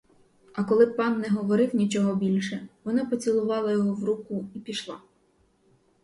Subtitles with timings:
[0.53, 4.99] А коли пан не говорив нічого більше, вона поцілувала його в руку і пішла.